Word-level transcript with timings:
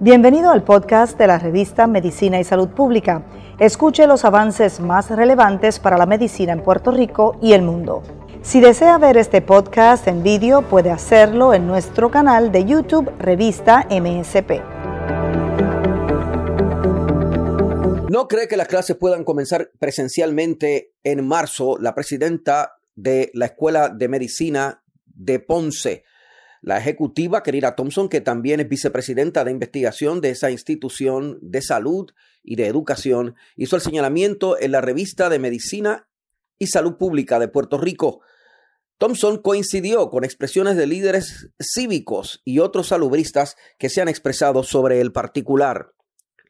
Bienvenido 0.00 0.50
al 0.50 0.62
podcast 0.62 1.18
de 1.18 1.26
la 1.26 1.38
revista 1.38 1.86
Medicina 1.86 2.40
y 2.40 2.44
Salud 2.44 2.68
Pública. 2.68 3.26
Escuche 3.58 4.06
los 4.06 4.24
avances 4.24 4.80
más 4.80 5.10
relevantes 5.10 5.80
para 5.80 5.98
la 5.98 6.06
medicina 6.06 6.52
en 6.52 6.62
Puerto 6.62 6.92
Rico 6.92 7.36
y 7.42 7.52
el 7.52 7.62
mundo. 7.62 8.02
Si 8.40 8.60
desea 8.60 8.96
ver 8.96 9.16
este 9.16 9.42
podcast 9.42 10.08
en 10.08 10.22
vídeo, 10.22 10.62
puede 10.62 10.90
hacerlo 10.90 11.52
en 11.52 11.66
nuestro 11.66 12.10
canal 12.10 12.52
de 12.52 12.64
YouTube 12.64 13.12
Revista 13.18 13.86
MSP. 13.90 14.62
¿No 18.08 18.28
cree 18.28 18.48
que 18.48 18.56
las 18.56 18.68
clases 18.68 18.96
puedan 18.96 19.24
comenzar 19.24 19.70
presencialmente 19.78 20.94
en 21.04 21.26
marzo? 21.28 21.76
La 21.78 21.94
presidenta 21.94 22.77
de 22.98 23.30
la 23.32 23.46
Escuela 23.46 23.90
de 23.90 24.08
Medicina 24.08 24.82
de 25.06 25.38
Ponce, 25.38 26.04
la 26.60 26.78
ejecutiva 26.78 27.44
Kerira 27.44 27.76
Thompson, 27.76 28.08
que 28.08 28.20
también 28.20 28.58
es 28.58 28.68
vicepresidenta 28.68 29.44
de 29.44 29.52
investigación 29.52 30.20
de 30.20 30.30
esa 30.30 30.50
institución 30.50 31.38
de 31.40 31.62
salud 31.62 32.10
y 32.42 32.56
de 32.56 32.66
educación, 32.66 33.36
hizo 33.54 33.76
el 33.76 33.82
señalamiento 33.82 34.58
en 34.58 34.72
la 34.72 34.80
revista 34.80 35.28
de 35.28 35.38
Medicina 35.38 36.08
y 36.58 36.66
Salud 36.66 36.96
Pública 36.96 37.38
de 37.38 37.46
Puerto 37.46 37.78
Rico. 37.78 38.20
Thompson 38.98 39.40
coincidió 39.40 40.10
con 40.10 40.24
expresiones 40.24 40.76
de 40.76 40.88
líderes 40.88 41.52
cívicos 41.60 42.42
y 42.44 42.58
otros 42.58 42.88
salubristas 42.88 43.56
que 43.78 43.90
se 43.90 44.02
han 44.02 44.08
expresado 44.08 44.64
sobre 44.64 45.00
el 45.00 45.12
particular. 45.12 45.92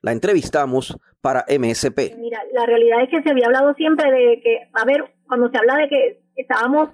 La 0.00 0.12
entrevistamos 0.12 0.96
para 1.20 1.44
MSP. 1.46 2.16
Mira, 2.16 2.40
la 2.54 2.64
realidad 2.64 3.02
es 3.02 3.10
que 3.10 3.22
se 3.22 3.30
había 3.30 3.46
hablado 3.46 3.74
siempre 3.74 4.10
de 4.10 4.40
que, 4.40 4.70
a 4.72 4.84
ver, 4.86 5.04
cuando 5.26 5.50
se 5.50 5.58
habla 5.58 5.76
de 5.76 5.88
que 5.88 6.27
estábamos, 6.42 6.90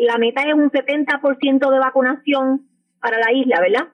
la 0.00 0.18
meta 0.18 0.42
es 0.42 0.54
un 0.54 0.70
70% 0.70 1.70
de 1.70 1.78
vacunación 1.78 2.66
para 3.00 3.18
la 3.18 3.32
isla, 3.32 3.60
¿verdad? 3.60 3.88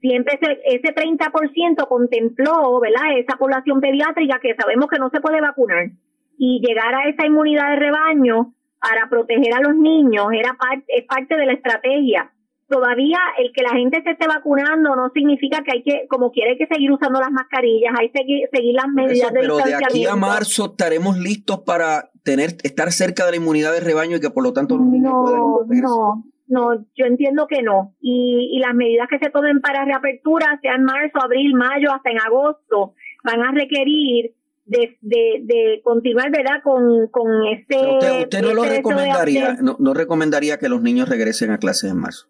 Siempre 0.00 0.38
ese, 0.40 0.60
ese 0.64 0.94
30% 0.94 1.88
contempló, 1.88 2.80
¿verdad? 2.80 3.18
Esa 3.18 3.36
población 3.36 3.80
pediátrica 3.80 4.38
que 4.40 4.54
sabemos 4.54 4.88
que 4.88 4.98
no 4.98 5.10
se 5.10 5.20
puede 5.20 5.40
vacunar. 5.40 5.90
Y 6.36 6.60
llegar 6.64 6.94
a 6.94 7.08
esa 7.08 7.26
inmunidad 7.26 7.70
de 7.70 7.76
rebaño 7.76 8.54
para 8.80 9.08
proteger 9.08 9.54
a 9.54 9.60
los 9.60 9.74
niños 9.74 10.26
era 10.32 10.54
parte, 10.54 10.84
es 10.88 11.04
parte 11.04 11.36
de 11.36 11.46
la 11.46 11.52
estrategia 11.52 12.30
todavía 12.68 13.18
el 13.38 13.52
que 13.52 13.62
la 13.62 13.70
gente 13.70 14.02
se 14.02 14.10
esté 14.10 14.26
vacunando 14.26 14.94
no 14.94 15.10
significa 15.14 15.62
que 15.64 15.72
hay 15.72 15.82
que, 15.82 16.06
como 16.08 16.30
quiere, 16.30 16.52
hay 16.52 16.58
que 16.58 16.66
seguir 16.66 16.92
usando 16.92 17.18
las 17.18 17.30
mascarillas, 17.30 17.92
hay 17.98 18.10
que 18.10 18.18
seguir, 18.18 18.48
seguir 18.52 18.74
las 18.74 18.88
medidas 18.88 19.32
de 19.32 19.40
distanciamiento. 19.40 19.64
Pero 19.64 19.78
de 19.78 19.84
aquí 19.86 20.06
a 20.06 20.16
marzo 20.16 20.66
estaremos 20.66 21.18
listos 21.18 21.60
para 21.60 22.10
tener 22.22 22.56
estar 22.62 22.92
cerca 22.92 23.24
de 23.24 23.32
la 23.32 23.36
inmunidad 23.38 23.72
de 23.72 23.80
rebaño 23.80 24.18
y 24.18 24.20
que 24.20 24.30
por 24.30 24.44
lo 24.44 24.52
tanto 24.52 24.76
los 24.76 24.86
niños 24.86 25.12
no, 25.12 25.60
No, 25.66 26.24
no, 26.46 26.84
yo 26.94 27.06
entiendo 27.06 27.46
que 27.46 27.62
no. 27.62 27.94
Y, 28.00 28.50
y 28.52 28.58
las 28.58 28.74
medidas 28.74 29.08
que 29.08 29.18
se 29.18 29.30
tomen 29.30 29.60
para 29.60 29.84
reapertura, 29.84 30.58
sea 30.60 30.74
en 30.74 30.84
marzo, 30.84 31.20
abril, 31.22 31.54
mayo, 31.54 31.92
hasta 31.92 32.10
en 32.10 32.20
agosto, 32.20 32.94
van 33.24 33.40
a 33.40 33.52
requerir 33.52 34.34
de, 34.66 34.98
de, 35.00 35.40
de, 35.42 35.80
continuar, 35.82 36.30
¿verdad? 36.30 36.62
Con, 36.62 37.08
con 37.08 37.46
este... 37.46 37.76
Usted, 37.76 38.22
usted 38.24 38.42
no 38.42 38.52
lo 38.52 38.64
recomendaría, 38.64 39.54
no, 39.62 39.76
no 39.78 39.94
recomendaría 39.94 40.58
que 40.58 40.68
los 40.68 40.82
niños 40.82 41.08
regresen 41.08 41.50
a 41.50 41.58
clases 41.58 41.90
en 41.90 41.98
marzo. 41.98 42.28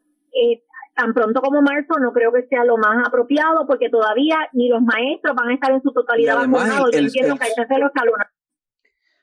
Tan 0.98 1.14
pronto 1.14 1.40
como 1.40 1.62
marzo 1.62 1.96
no 2.00 2.12
creo 2.12 2.32
que 2.32 2.48
sea 2.48 2.64
lo 2.64 2.76
más 2.76 3.06
apropiado 3.06 3.68
porque 3.68 3.88
todavía 3.88 4.36
ni 4.52 4.68
los 4.68 4.82
maestros 4.82 5.36
van 5.36 5.50
a 5.50 5.54
estar 5.54 5.70
en 5.70 5.80
su 5.80 5.92
totalidad 5.92 6.34
vacunados. 6.34 6.90
Yo 6.90 6.98
entiendo 6.98 7.36
que 7.36 7.44
hay 7.44 7.52
que 7.54 7.62
hacerlo 7.62 7.92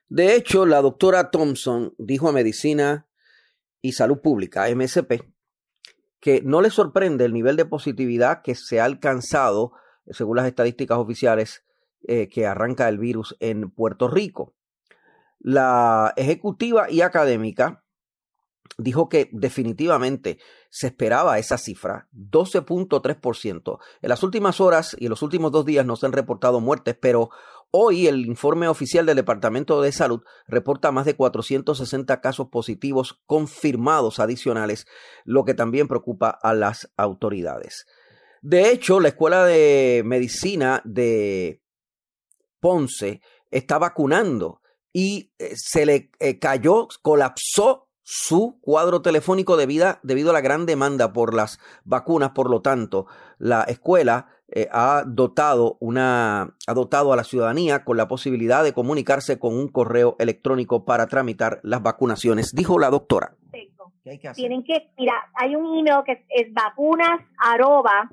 De 0.07 0.35
hecho, 0.35 0.65
la 0.65 0.81
doctora 0.81 1.31
Thompson 1.31 1.93
dijo 1.97 2.29
a 2.29 2.31
Medicina 2.31 3.07
y 3.81 3.91
Salud 3.91 4.21
Pública, 4.21 4.73
MSP, 4.73 5.25
que 6.21 6.41
no 6.45 6.61
le 6.61 6.69
sorprende 6.69 7.25
el 7.25 7.33
nivel 7.33 7.57
de 7.57 7.65
positividad 7.65 8.41
que 8.41 8.55
se 8.55 8.79
ha 8.79 8.85
alcanzado, 8.85 9.73
según 10.07 10.37
las 10.37 10.47
estadísticas 10.47 10.97
oficiales, 10.97 11.65
eh, 12.07 12.29
que 12.29 12.47
arranca 12.47 12.87
el 12.87 12.99
virus 12.99 13.35
en 13.41 13.69
Puerto 13.69 14.07
Rico. 14.07 14.55
La 15.39 16.13
ejecutiva 16.15 16.89
y 16.89 17.01
académica 17.01 17.83
dijo 18.77 19.09
que 19.09 19.29
definitivamente 19.31 20.39
se 20.69 20.87
esperaba 20.87 21.39
esa 21.39 21.57
cifra, 21.57 22.07
12.3%. 22.13 23.79
En 24.01 24.09
las 24.09 24.23
últimas 24.23 24.59
horas 24.59 24.95
y 24.99 25.05
en 25.05 25.11
los 25.11 25.21
últimos 25.21 25.51
dos 25.51 25.65
días 25.65 25.85
no 25.85 25.95
se 25.95 26.05
han 26.05 26.11
reportado 26.11 26.59
muertes, 26.59 26.97
pero 26.99 27.29
hoy 27.71 28.07
el 28.07 28.25
informe 28.25 28.67
oficial 28.67 29.05
del 29.05 29.15
Departamento 29.15 29.81
de 29.81 29.91
Salud 29.91 30.21
reporta 30.47 30.91
más 30.91 31.05
de 31.05 31.15
460 31.15 32.21
casos 32.21 32.47
positivos 32.49 33.21
confirmados 33.25 34.19
adicionales, 34.19 34.85
lo 35.23 35.45
que 35.45 35.53
también 35.53 35.87
preocupa 35.87 36.29
a 36.29 36.53
las 36.53 36.91
autoridades. 36.97 37.85
De 38.41 38.69
hecho, 38.69 38.99
la 38.99 39.07
Escuela 39.07 39.45
de 39.45 40.03
Medicina 40.05 40.81
de 40.85 41.61
Ponce 42.59 43.21
está 43.49 43.77
vacunando 43.77 44.61
y 44.91 45.33
eh, 45.39 45.53
se 45.55 45.85
le 45.85 46.11
eh, 46.19 46.39
cayó, 46.39 46.87
colapsó 47.01 47.84
su 48.07 48.59
cuadro 48.61 49.01
telefónico 49.01 49.57
debido, 49.57 49.97
debido 50.03 50.29
a 50.29 50.33
la 50.33 50.41
gran 50.41 50.67
demanda 50.67 51.11
por 51.11 51.33
las 51.33 51.59
vacunas. 51.83 52.29
Por 52.29 52.51
lo 52.51 52.61
tanto, 52.61 53.07
la 53.39 53.63
escuela 53.63 54.27
eh, 54.47 54.69
ha 54.71 55.03
dotado 55.07 55.75
una 55.79 56.53
ha 56.67 56.73
dotado 56.75 57.11
a 57.11 57.15
la 57.15 57.23
ciudadanía 57.23 57.83
con 57.83 57.97
la 57.97 58.07
posibilidad 58.07 58.63
de 58.63 58.73
comunicarse 58.73 59.39
con 59.39 59.57
un 59.57 59.69
correo 59.69 60.15
electrónico 60.19 60.85
para 60.85 61.07
tramitar 61.07 61.59
las 61.63 61.81
vacunaciones, 61.81 62.51
dijo 62.53 62.77
la 62.77 62.91
doctora. 62.91 63.33
Tienen 64.35 64.63
que, 64.63 64.91
mira, 64.99 65.13
hay 65.33 65.55
un 65.55 65.65
email 65.79 66.03
que 66.05 66.23
es, 66.29 66.53
vacunas 66.53 67.21
arroba 67.39 68.11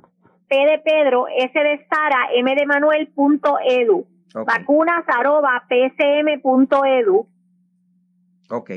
p 0.48 0.56
de 0.56 0.78
Pedro, 0.78 1.26
s 1.28 1.52
de 1.52 1.86
Sara, 1.91 2.28
m 2.34 2.54
de 2.54 2.64
Manuel 2.64 3.12
punto 3.12 3.58
edu. 3.62 4.06
Vacunas 4.32 5.04
arroba 5.06 5.62
pcm 5.69 6.41
punto 6.41 6.82
edu. 6.86 7.28
Ok. 8.48 8.70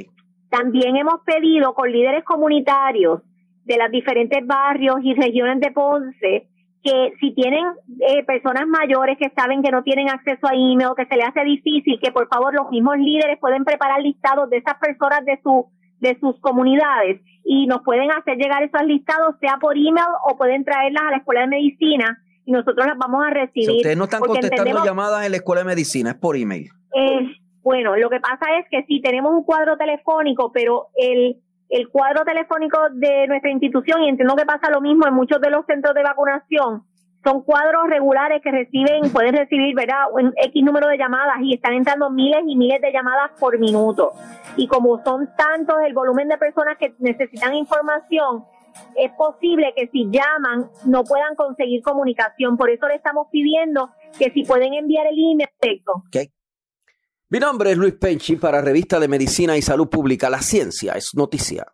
También 0.56 0.96
hemos 0.96 1.22
pedido 1.26 1.74
con 1.74 1.92
líderes 1.92 2.24
comunitarios 2.24 3.22
de 3.66 3.78
los 3.78 3.92
diferentes 3.92 4.46
barrios 4.48 4.98
y 5.04 5.14
regiones 5.14 5.60
de 5.60 5.72
Ponce 5.72 6.48
que 6.82 7.14
si 7.20 7.34
tienen 7.34 7.66
eh, 8.08 8.24
personas 8.24 8.66
mayores 8.68 9.18
que 9.18 9.32
saben 9.36 9.64
que 9.64 9.72
no 9.72 9.84
tienen 9.84 10.08
acceso 10.08 10.48
a 10.48 10.54
email, 10.54 10.92
que 10.96 11.08
se 11.08 11.18
les 11.18 11.28
hace 11.28 11.44
difícil, 11.44 12.00
que 12.02 12.12
por 12.12 12.30
favor 12.30 12.54
los 12.54 12.70
mismos 12.70 12.98
líderes 13.00 13.40
pueden 13.40 13.66
preparar 13.66 14.02
listados 14.02 14.50
de 14.50 14.58
esas 14.58 14.76
personas 14.76 15.26
de 15.26 15.40
su 15.44 15.66
de 16.00 16.18
sus 16.20 16.40
comunidades 16.40 17.22
y 17.44 17.68
nos 17.68 17.82
pueden 17.82 18.12
hacer 18.12 18.38
llegar 18.38 18.64
esos 18.64 18.86
listados 18.86 19.36
sea 19.42 19.58
por 19.60 19.76
email 19.76 20.06
o 20.30 20.38
pueden 20.38 20.64
traerlas 20.64 21.04
a 21.04 21.12
la 21.12 21.18
escuela 21.18 21.42
de 21.42 21.48
medicina 21.48 22.22
y 22.46 22.52
nosotros 22.52 22.86
las 22.86 22.98
vamos 22.98 23.26
a 23.26 23.32
recibir. 23.32 23.78
ustedes 23.78 23.98
no 23.98 24.06
están 24.06 24.22
contestando 24.22 24.86
llamadas 24.86 25.26
en 25.26 25.32
la 25.32 25.38
escuela 25.38 25.62
de 25.62 25.68
medicina, 25.68 26.12
es 26.12 26.18
por 26.18 26.38
email. 26.38 26.70
Eh, 26.94 27.28
bueno, 27.66 27.96
lo 27.96 28.12
que 28.12 28.20
pasa 28.20 28.46
es 28.60 28.68
que 28.70 28.86
sí 28.88 29.02
tenemos 29.02 29.34
un 29.34 29.44
cuadro 29.44 29.76
telefónico, 29.76 30.52
pero 30.52 30.90
el, 30.96 31.42
el 31.68 31.90
cuadro 31.90 32.24
telefónico 32.24 32.78
de 32.92 33.26
nuestra 33.28 33.50
institución, 33.50 34.04
y 34.04 34.10
entiendo 34.10 34.36
que 34.36 34.46
pasa 34.46 34.70
lo 34.70 34.82
mismo 34.82 35.08
en 35.08 35.16
muchos 35.16 35.42
de 35.42 35.50
los 35.50 35.66
centros 35.66 35.96
de 35.96 36.04
vacunación, 36.04 36.84
son 37.24 37.42
cuadros 37.42 37.90
regulares 37.90 38.44
que 38.44 38.52
reciben, 38.52 39.12
pueden 39.12 39.36
recibir, 39.36 39.74
¿verdad?, 39.74 40.06
un 40.14 40.32
X 40.38 40.64
número 40.64 40.88
de 40.90 41.00
llamadas 41.00 41.38
y 41.42 41.56
están 41.56 41.74
entrando 41.74 42.12
miles 42.12 42.44
y 42.46 42.56
miles 42.56 42.80
de 42.82 42.92
llamadas 42.92 43.32
por 43.40 43.58
minuto. 43.58 44.12
Y 44.58 44.68
como 44.68 45.04
son 45.04 45.28
tantos 45.36 45.76
el 45.88 45.96
volumen 45.96 46.28
de 46.28 46.38
personas 46.38 46.78
que 46.78 46.94
necesitan 47.00 47.56
información, 47.56 48.46
es 48.96 49.12
posible 49.14 49.74
que 49.76 49.88
si 49.88 50.06
llaman 50.12 50.70
no 50.86 51.04
puedan 51.04 51.34
conseguir 51.34 51.82
comunicación. 51.82 52.58
Por 52.58 52.70
eso 52.70 52.88
le 52.88 52.94
estamos 52.94 53.26
pidiendo 53.32 53.90
que 54.20 54.30
si 54.30 54.44
pueden 54.44 54.76
enviar 54.76 55.08
el 55.08 55.18
email. 55.18 55.82
Okay. 56.10 56.35
Mi 57.28 57.40
nombre 57.40 57.72
es 57.72 57.78
Luis 57.78 57.96
Penchi 58.00 58.36
para 58.36 58.62
Revista 58.62 59.00
de 59.00 59.08
Medicina 59.08 59.58
y 59.58 59.62
Salud 59.64 59.90
Pública. 59.90 60.30
La 60.30 60.44
ciencia 60.44 60.94
es 60.94 61.10
noticia. 61.16 61.66